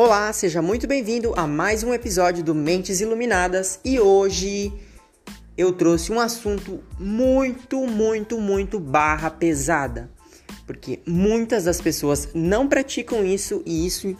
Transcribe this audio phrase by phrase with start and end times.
[0.00, 4.72] Olá, seja muito bem-vindo a mais um episódio do Mentes Iluminadas e hoje
[5.56, 10.08] eu trouxe um assunto muito, muito, muito barra pesada,
[10.68, 14.16] porque muitas das pessoas não praticam isso e isso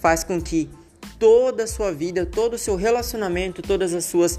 [0.00, 0.68] faz com que
[1.16, 4.36] toda a sua vida, todo o seu relacionamento, todas as suas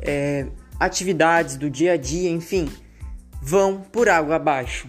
[0.00, 0.48] é,
[0.80, 2.68] atividades do dia a dia, enfim,
[3.40, 4.88] vão por água abaixo.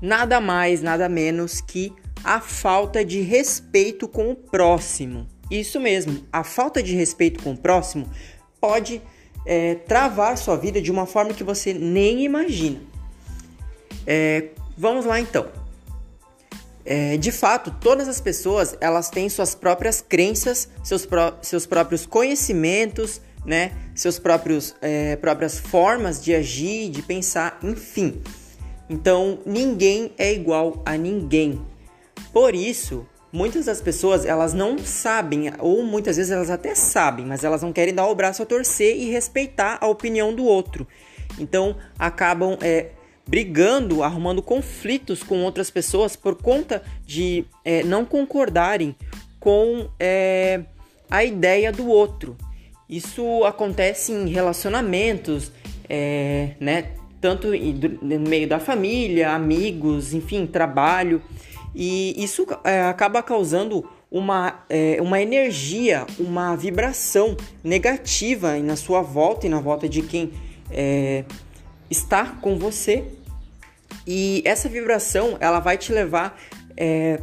[0.00, 1.92] Nada mais, nada menos que
[2.22, 5.28] a falta de respeito com o próximo.
[5.50, 8.08] Isso mesmo, a falta de respeito com o próximo
[8.60, 9.02] pode
[9.44, 12.80] é, travar sua vida de uma forma que você nem imagina.
[14.06, 15.48] É, vamos lá então.
[16.84, 22.06] É, de fato, todas as pessoas elas têm suas próprias crenças, seus, pró seus próprios
[22.06, 23.72] conhecimentos, né?
[23.94, 28.22] Seus próprios é, próprias formas de agir, de pensar, enfim.
[28.88, 31.60] Então, ninguém é igual a ninguém.
[32.32, 37.44] Por isso, muitas das pessoas elas não sabem, ou muitas vezes elas até sabem, mas
[37.44, 40.86] elas não querem dar o braço a torcer e respeitar a opinião do outro.
[41.38, 42.90] Então acabam é,
[43.26, 48.94] brigando, arrumando conflitos com outras pessoas por conta de é, não concordarem
[49.38, 50.62] com é,
[51.10, 52.36] a ideia do outro.
[52.88, 55.52] Isso acontece em relacionamentos,
[55.88, 56.90] é, né?
[57.20, 61.22] Tanto no meio da família, amigos, enfim, trabalho.
[61.74, 69.46] E isso é, acaba causando uma, é, uma energia, uma vibração negativa na sua volta
[69.46, 70.32] e na volta de quem
[70.70, 71.24] é,
[71.88, 73.04] está com você.
[74.06, 76.40] E essa vibração ela vai te levar
[76.76, 77.20] é,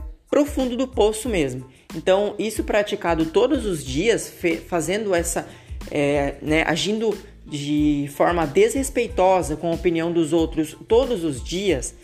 [0.77, 1.65] do poço mesmo.
[1.95, 4.31] Então, isso praticado todos os dias,
[4.67, 5.47] fazendo essa,
[5.89, 11.95] é, né, agindo de forma desrespeitosa com a opinião dos outros todos os dias,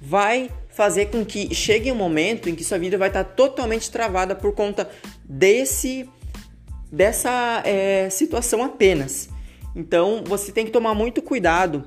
[0.00, 4.34] vai fazer com que chegue um momento em que sua vida vai estar totalmente travada
[4.34, 4.88] por conta
[5.24, 6.08] desse
[6.92, 9.28] dessa é, situação apenas.
[9.74, 11.84] Então você tem que tomar muito cuidado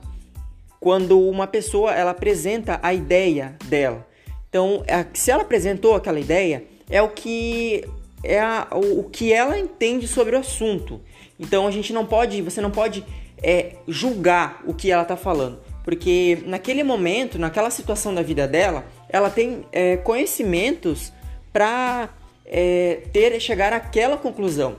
[0.80, 4.08] quando uma pessoa ela apresenta a ideia dela.
[4.50, 4.84] Então,
[5.14, 7.86] se ela apresentou aquela ideia, é o que
[8.24, 11.00] é a, o, que ela entende sobre o assunto.
[11.40, 13.06] Então a gente não pode, você não pode
[13.42, 18.86] é, julgar o que ela está falando porque naquele momento, naquela situação da vida dela,
[19.10, 21.12] ela tem é, conhecimentos
[21.52, 22.10] para
[22.46, 24.76] é, ter chegar àquela conclusão.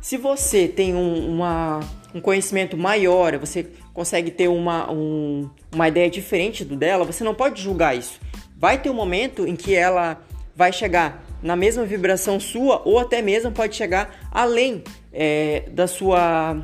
[0.00, 1.80] Se você tem um, uma,
[2.14, 7.34] um conhecimento maior, você consegue ter uma, um, uma ideia diferente do dela, você não
[7.34, 8.20] pode julgar isso.
[8.56, 10.22] Vai ter um momento em que ela
[10.54, 16.56] vai chegar na mesma vibração sua ou até mesmo pode chegar além é, da sua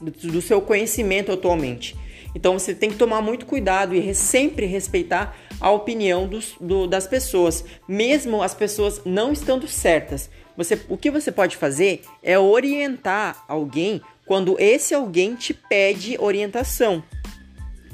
[0.00, 1.94] do, do seu conhecimento atualmente.
[2.34, 7.06] Então você tem que tomar muito cuidado e sempre respeitar a opinião dos, do, das
[7.06, 10.28] pessoas, mesmo as pessoas não estando certas.
[10.56, 17.02] Você, o que você pode fazer é orientar alguém quando esse alguém te pede orientação.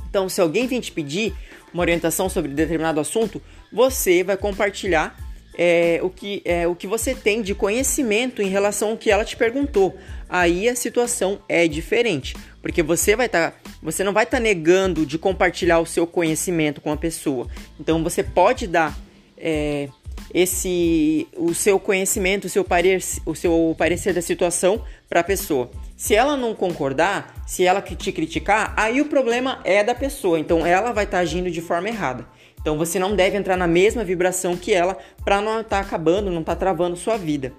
[0.08, 1.34] Então, se alguém vem te pedir
[1.72, 3.40] uma orientação sobre determinado assunto,
[3.72, 5.16] você vai compartilhar
[5.56, 9.24] é, o, que, é, o que você tem de conhecimento em relação ao que ela
[9.24, 9.96] te perguntou.
[10.28, 14.42] Aí a situação é diferente, porque você vai estar, tá, você não vai estar tá
[14.42, 17.48] negando de compartilhar o seu conhecimento com a pessoa.
[17.78, 18.96] Então você pode dar
[19.36, 19.88] é,
[20.32, 25.70] esse, o seu conhecimento, o seu, parecer, o seu parecer da situação para a pessoa.
[25.96, 30.38] Se ela não concordar, se ela te criticar, aí o problema é da pessoa.
[30.38, 32.26] Então ela vai estar tá agindo de forma errada.
[32.60, 36.30] Então você não deve entrar na mesma vibração que ela para não estar tá acabando,
[36.30, 37.52] não estar tá travando sua vida.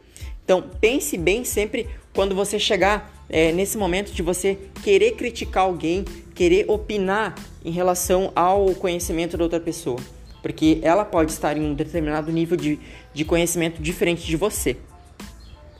[0.43, 6.03] Então pense bem sempre quando você chegar é, nesse momento de você querer criticar alguém,
[6.35, 9.97] querer opinar em relação ao conhecimento da outra pessoa,
[10.41, 12.79] porque ela pode estar em um determinado nível de,
[13.13, 14.77] de conhecimento diferente de você.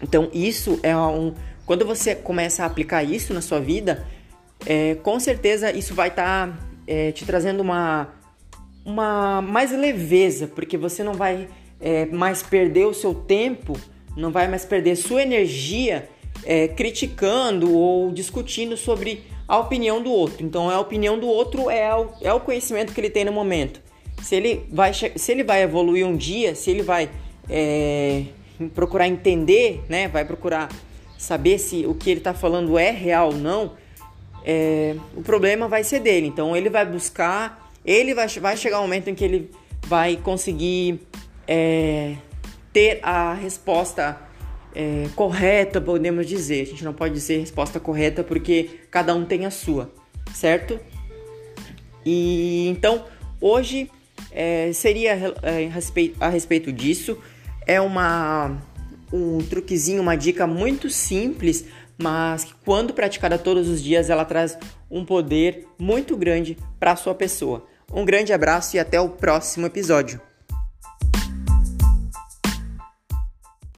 [0.01, 1.33] Então isso é um
[1.65, 4.05] quando você começa a aplicar isso na sua vida,
[4.65, 6.57] é, com certeza isso vai estar tá,
[6.87, 8.09] é, te trazendo uma
[8.85, 11.47] uma mais leveza, porque você não vai
[11.79, 13.77] é, mais perder o seu tempo,
[14.15, 16.09] não vai mais perder sua energia
[16.43, 20.45] é, criticando ou discutindo sobre a opinião do outro.
[20.45, 23.81] Então, a opinião do outro é o, é o conhecimento que ele tem no momento.
[24.21, 27.09] Se ele vai, se ele vai evoluir um dia, se ele vai
[27.49, 28.23] é,
[28.73, 30.69] procurar entender, né, vai procurar
[31.17, 33.73] saber se o que ele está falando é real ou não,
[34.43, 36.27] é, o problema vai ser dele.
[36.27, 39.51] Então, ele vai buscar ele vai, vai chegar um momento em que ele
[39.87, 41.01] vai conseguir
[41.47, 42.15] é,
[42.71, 44.17] ter a resposta
[44.73, 46.61] é, correta, podemos dizer.
[46.61, 49.91] A gente não pode dizer resposta correta porque cada um tem a sua,
[50.33, 50.79] certo?
[52.05, 53.05] E então
[53.39, 53.89] hoje
[54.31, 55.11] é, seria
[55.43, 55.69] é,
[56.19, 57.17] a respeito disso.
[57.67, 58.59] É uma
[59.13, 61.65] um truquezinho, uma dica muito simples,
[62.01, 64.57] mas que quando praticada todos os dias ela traz
[64.89, 67.65] um poder muito grande para a sua pessoa.
[67.93, 70.19] Um grande abraço e até o próximo episódio.